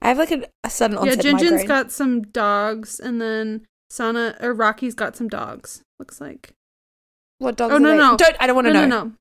[0.00, 4.40] I have like a, a sudden yeah, onset Jinjin's got some dogs, and then Sanha
[4.42, 5.82] or Rocky's got some dogs.
[5.98, 6.52] Looks like.
[7.38, 7.72] what dogs?
[7.72, 7.96] Oh, are no, they?
[7.96, 8.16] no.
[8.16, 8.86] Don't I don't want to no, know.
[9.04, 9.12] no,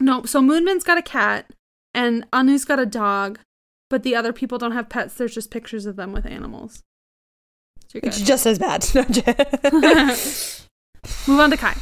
[0.00, 0.24] no, no.
[0.24, 1.50] So Moonbin's got a cat,
[1.94, 3.38] and Anu's got a dog,
[3.88, 5.14] but the other people don't have pets.
[5.14, 6.82] There's just pictures of them with animals.
[7.88, 8.86] So It's just as bad.
[11.26, 11.76] Move on to Kai,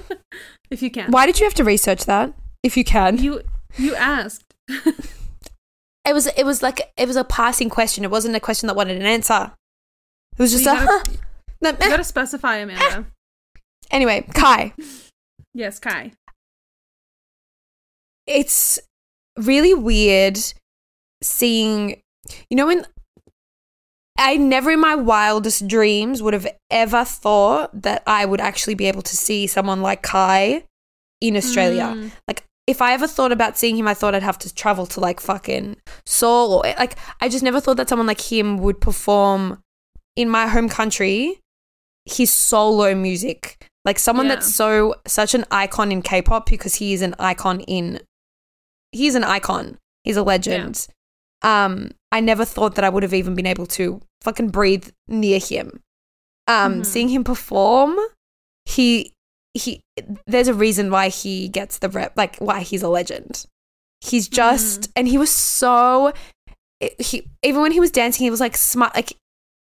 [0.70, 1.10] if you can.
[1.10, 2.32] Why did you have to research that?
[2.62, 3.40] If you can, You
[3.76, 4.44] you asked.
[4.68, 8.04] it was it was like it was a passing question.
[8.04, 9.52] It wasn't a question that wanted an answer.
[10.38, 10.74] It was just You a.
[10.86, 11.10] gotta-
[11.62, 11.88] No, You eh.
[11.88, 13.06] gotta specify, Amanda.
[13.90, 14.72] anyway, Kai.
[15.54, 16.12] yes, Kai.
[18.26, 18.78] it's
[19.38, 20.38] really weird
[21.22, 22.00] seeing
[22.48, 22.84] you know when
[24.18, 28.86] I never in my wildest dreams would have ever thought that I would actually be
[28.86, 30.64] able to see someone like Kai
[31.22, 31.94] in Australia.
[31.96, 32.10] Mm.
[32.28, 35.00] Like if I ever thought about seeing him, I thought I'd have to travel to
[35.00, 39.62] like fucking Seoul or like I just never thought that someone like him would perform
[40.16, 41.40] in my home country
[42.04, 43.66] his solo music.
[43.86, 44.34] Like someone Yeah.
[44.34, 48.00] that's so such an icon in K-pop because he is an icon in
[48.92, 49.78] he's an icon.
[50.04, 50.86] He's a legend.
[51.42, 55.38] Um I never thought that I would have even been able to fucking breathe near
[55.38, 55.80] him.
[56.46, 56.86] Um Mhm.
[56.86, 57.98] seeing him perform,
[58.64, 59.12] he
[59.54, 59.80] he
[60.26, 63.46] there's a reason why he gets the rep like why he's a legend.
[64.00, 66.12] He's just and he was so
[66.98, 69.12] he even when he was dancing he was like smart like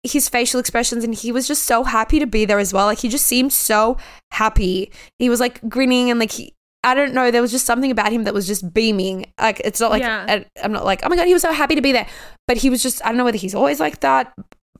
[0.04, 2.98] his facial expressions and he was just so happy to be there as well like
[2.98, 3.96] he just seemed so
[4.32, 6.52] happy he was like grinning and like he
[6.84, 9.32] I don't know there was just something about him that was just beaming.
[9.40, 10.24] Like it's not like Yeah.
[10.28, 12.06] I, I'm not like oh my god he was so happy to be there.
[12.48, 14.32] But he was just I don't know whether he's always like that.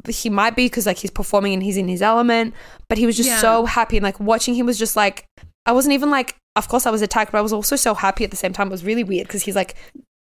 [0.08, 2.54] He might be because like he's performing and he's in his element
[2.88, 3.38] but he was just Yeah.
[3.38, 3.96] so happy.
[3.98, 5.26] And like watching him was just like
[5.66, 8.24] I wasn't even like of course I was attacked but I was also so happy
[8.24, 8.66] at the same time.
[8.68, 9.76] It was really weird because he's like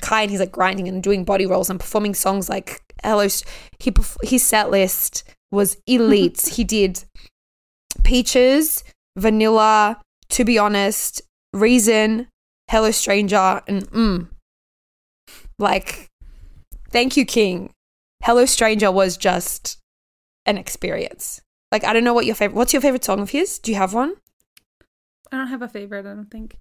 [0.01, 3.27] Kai and he's like grinding and doing body rolls and performing songs like hello
[3.79, 7.03] he his set list was elite he did
[8.03, 8.83] peaches
[9.17, 9.99] vanilla
[10.29, 11.21] to be honest
[11.53, 12.27] reason
[12.69, 14.27] hello stranger and mm
[15.59, 16.07] like
[16.91, 17.71] thank you king
[18.23, 19.77] hello stranger was just
[20.45, 23.59] an experience like i don't know what your favorite what's your favorite song of his
[23.59, 24.13] do you have one
[25.29, 26.05] I don't have a favorite.
[26.05, 26.55] I don't think.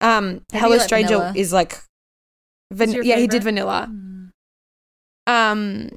[0.00, 1.32] um Maybe hello like stranger Vanilla.
[1.34, 1.78] is like
[2.72, 4.30] van- Is yeah he did vanilla Mm.
[5.26, 5.90] um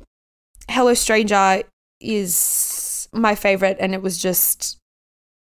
[0.67, 1.61] hello stranger
[2.01, 4.77] is my favorite and it was just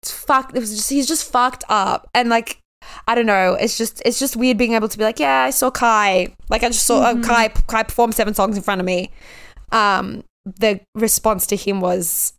[0.04, 2.08] fucked it was just he's just fucked up.
[2.14, 2.58] And like
[3.06, 5.50] i don't know it's just it's just weird being able to be like yeah i
[5.50, 6.34] saw kai.
[6.50, 7.24] Like i just saw uh, Mhm.
[7.24, 9.10] kai kai perform seven songs in front of me.
[9.70, 12.32] Um the response to him was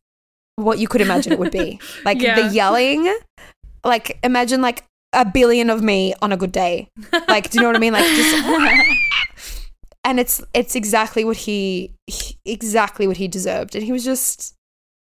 [0.57, 1.79] what you could imagine it would be.
[2.05, 2.35] Like Yeah.
[2.41, 3.11] the yelling.
[3.85, 6.89] Like imagine like a billion of me on a good day.
[7.29, 7.93] Like do you know what i mean?
[7.93, 8.45] Like just
[10.03, 13.75] and it's it's exactly what he, he exactly what he deserved.
[13.75, 14.53] And he was just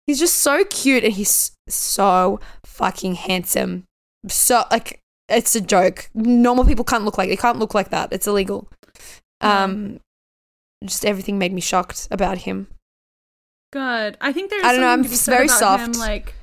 [0.07, 3.83] he's just so cute and he's so fucking handsome
[4.27, 8.11] so like it's a joke normal people can't look like they can't look like that
[8.11, 8.67] it's illegal
[9.41, 9.99] um
[10.85, 12.67] just everything made me shocked about him
[13.73, 14.17] Good.
[14.21, 14.63] I think there's.
[14.63, 15.99] I don't know, I'm to be s- said very about Him, soft.
[15.99, 16.33] like,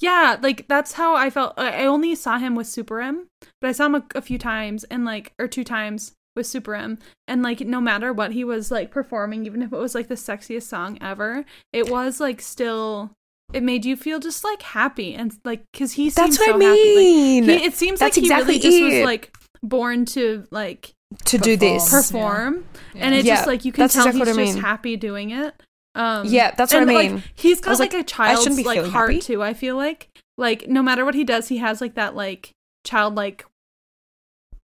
[0.00, 1.52] yeah, like that's how I felt.
[1.58, 3.28] I I only saw him with Super M,
[3.60, 6.74] but I saw him a, a few times and like, or two times with Super
[6.74, 10.08] M, and like, no matter what he was like performing, even if it was like
[10.08, 13.10] the sexiest song ever, it was like still.
[13.52, 16.54] It made you feel just like happy and like because he seemed that's what so
[16.54, 17.46] i mean.
[17.46, 20.94] Like, he, it seems That's like he exactly really just was like born to like
[21.26, 22.64] to do this perform,
[22.94, 24.96] and it Yeah, just like you can that's tell exactly he's what I just happy
[24.96, 25.54] doing it.
[25.94, 27.22] Um, Yeah, that's what I and, like, mean.
[27.34, 29.20] he's I got was like, like, a I shouldn't child's be like feeling heart happy.
[29.20, 29.42] too.
[29.42, 32.52] I feel like like no matter what he does, he has like that like
[32.84, 33.44] childlike.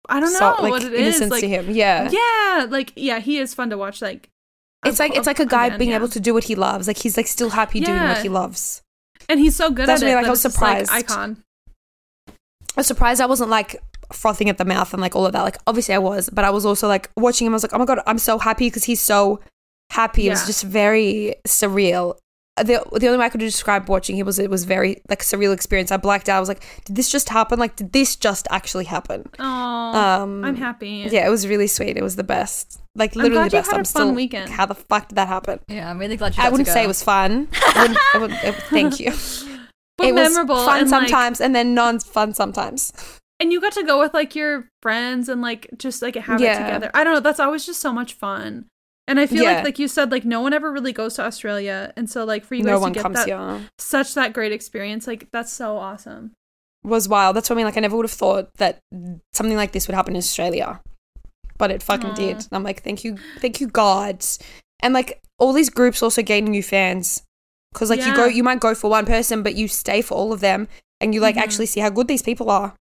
[0.09, 1.15] I don't know like what it is.
[1.15, 4.01] innocence Like to him yeah yeah, like yeah, he is fun to watch.
[4.01, 4.29] Like
[4.85, 5.97] it's like it's like a guy again, being yeah.
[5.97, 8.81] able to do what he loves like he's like still happy doing what he loves
[9.29, 10.15] and he's so good That's at I it.
[10.15, 11.11] like, I was it's just, like, surprised.
[11.11, 11.43] icon.
[12.27, 12.33] I
[12.77, 13.81] was surprised I wasn't like
[14.13, 15.41] frothing at the mouth and like all of that.
[15.41, 17.53] Like obviously I was, but I was also like watching him.
[17.53, 19.41] I was like, oh my god, I'm so happy because he's so
[19.91, 20.27] happy.
[20.27, 22.17] It was just very surreal.
[22.63, 25.25] The the only way I could describe watching it was it was very like a
[25.25, 25.91] surreal experience.
[25.91, 26.37] I blacked out.
[26.37, 27.59] I was like, did this just happen?
[27.59, 29.29] Like, did this just actually happen?
[29.39, 31.07] Oh, Um, I'm happy.
[31.09, 31.97] Yeah, it was really sweet.
[31.97, 32.79] It was the best.
[32.95, 33.71] Like I'm literally glad the you best.
[33.71, 34.13] had I'm a fun still.
[34.15, 34.49] weekend.
[34.51, 35.59] How the fuck did that happen?
[35.67, 36.41] Yeah, I'm really glad you.
[36.41, 36.85] I got to wouldn't say go.
[36.85, 37.47] it was fun.
[37.53, 39.11] I wouldn't, I wouldn't, it- thank you.
[39.97, 42.91] but it was memorable fun and, like- sometimes, and then non-fun sometimes.
[43.39, 46.59] and you got to go with like your friends and like just like have Yeah.
[46.59, 46.91] it together.
[46.95, 47.19] I don't know.
[47.19, 48.65] That's always just so much fun.
[49.09, 49.53] And I feel Yeah.
[49.55, 52.43] like, like you said, like no one ever really goes to Australia, and so like
[52.43, 53.69] for you guys No to get comes that here.
[53.79, 56.31] such that great experience, like that's so awesome.
[56.83, 57.35] was wild.
[57.35, 57.65] That's what I mean.
[57.65, 58.79] Like I never would have thought that
[59.33, 60.79] something like this would happen in Australia,
[61.57, 62.15] but it fucking Aw.
[62.15, 62.37] did.
[62.37, 64.23] And I'm like, thank you, thank you, God.
[64.81, 67.23] And like all these groups also gain new fans
[67.73, 70.31] because like you go, you might go for one person, but you stay for all
[70.33, 70.67] of them,
[71.01, 71.41] and you like Mhm.
[71.41, 72.73] actually see how good these people are.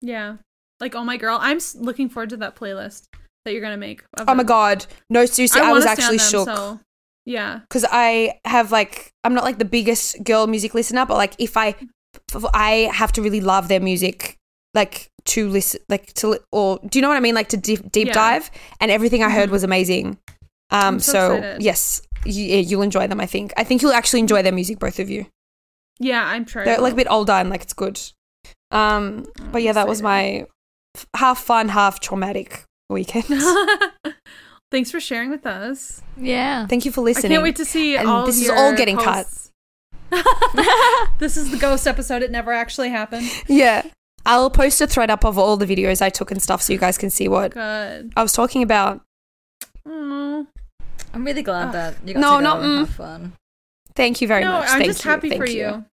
[0.00, 0.36] Yeah,
[0.80, 3.04] like oh my girl, I'm looking forward to that playlist
[3.44, 4.02] that you're gonna make.
[4.18, 4.42] Oh my.
[4.44, 6.48] God, no, seriously, I, wanna was actually them, shook.
[6.48, 6.80] So,
[7.26, 11.34] yeah, because I have like I'm not like the biggest girl music listener, but like
[11.38, 11.74] if I
[12.34, 14.36] if I have to really love their music,
[14.74, 17.34] like to listen, like to or do you know what I mean?
[17.34, 18.14] Like to deep, deep Yeah.
[18.14, 18.50] dive,
[18.80, 19.52] and everything I heard Mhm.
[19.52, 20.18] was amazing.
[20.70, 23.20] Um, so so, yes, you, you'll enjoy them.
[23.20, 23.52] I think.
[23.56, 25.26] I think you'll actually enjoy their music, both of you.
[25.98, 26.64] yeah, I'm sure.
[26.64, 28.00] They're like a bit older and like it's good.
[28.70, 30.46] Um, I'm but yeah, that was my
[30.96, 33.24] f- half fun, half traumatic weekend.
[34.70, 36.00] Thanks for sharing with us.
[36.16, 36.66] Yeah.
[36.66, 37.32] Thank you for I listening.
[37.32, 38.26] can't wait to see And all.
[38.26, 39.26] this of is your all getting cut.
[41.18, 42.22] this is the ghost episode.
[42.22, 43.28] It never actually happened.
[43.48, 43.82] yeah,
[44.26, 46.78] I'll post a thread up of all the videos I took and stuff, so you
[46.78, 48.12] guys can see what Good.
[48.16, 49.00] I was talking about.
[49.86, 50.46] Oh,
[51.14, 51.72] I'm really glad Ugh.
[51.72, 52.78] that you got No, to go not, and mm.
[52.80, 53.32] have fun.
[53.94, 54.68] Thank you very no, much.
[54.68, 55.10] I'm Thank just you.
[55.10, 55.58] happy Thank for you.
[55.58, 55.84] you.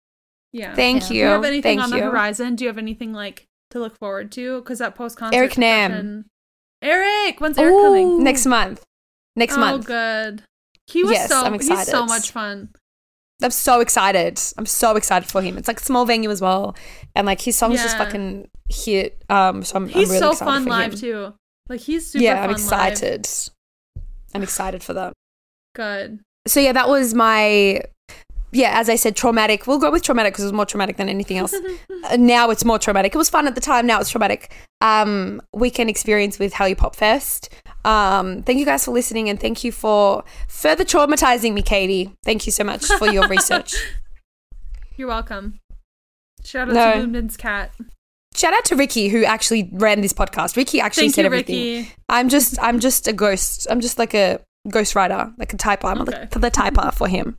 [0.53, 0.75] Yeah.
[0.75, 1.07] Thank Yeah.
[1.09, 1.13] you.
[1.13, 2.03] Do you have anything Thank on the you.
[2.03, 2.55] horizon?
[2.55, 4.59] Do you have anything like to look forward to?
[4.61, 5.37] Because that post concert.
[5.37, 6.25] Eric Nam.
[6.81, 8.23] Eric, when's Eric coming?
[8.23, 8.83] Next month.
[9.35, 9.85] Next oh, month.
[9.85, 10.43] Oh, good.
[10.87, 11.43] He was Yes, so.
[11.43, 11.79] I'm excited.
[11.79, 12.69] He's so much fun.
[13.43, 14.39] I'm so excited.
[14.57, 15.57] I'm so excited for him.
[15.57, 16.75] It's like a small venue as well,
[17.15, 19.23] and like his songs just fucking hit.
[19.29, 20.99] Um, so I'm, He's I'm really so excited fun live him.
[20.99, 21.33] too.
[21.69, 22.23] Like he's super.
[22.23, 22.93] yeah, I'm fun live.
[22.93, 23.27] excited.
[24.33, 25.13] I'm excited for that.
[25.75, 26.19] Good.
[26.47, 27.81] So yeah, that was my.
[28.57, 29.67] Yeah, as I said, traumatic.
[29.67, 31.53] We'll go with traumatic because it was more traumatic than anything else.
[32.09, 33.13] Uh, now it's more traumatic.
[33.13, 33.85] It was fun at the time.
[33.87, 34.53] Now it's traumatic.
[34.81, 37.49] Um, weekend experience with HallyuPopFest.
[37.83, 42.13] Um, thank you guys for listening and thank you for further traumatizing me, Katie.
[42.23, 43.75] Thank you so much for your research.
[44.95, 45.59] You're welcome.
[46.45, 46.91] Shout out No.
[46.93, 47.71] to Bloomden's cat.
[48.35, 50.55] Shout out to Ricky who actually ran this podcast.
[50.55, 51.77] Ricky actually Thank said you, everything.
[51.79, 51.91] Ricky.
[52.07, 53.67] I'm just I'm just a ghost.
[53.69, 55.85] I'm just like a ghost writer, like a typer.
[55.85, 56.27] I'm Okay.
[56.31, 57.37] the, the typer for him.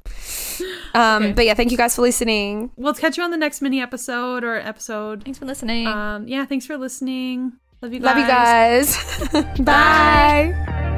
[0.95, 1.33] Um, Okay.
[1.33, 2.71] But yeah, thank you guys for listening.
[2.77, 5.25] We'll catch you on the next mini episode or episode.
[5.25, 5.87] Thanks for listening.
[5.87, 7.53] Um, yeah, thanks for listening.
[7.81, 8.97] Love you guys.
[9.33, 9.59] Love you guys.
[9.65, 10.98] Bye.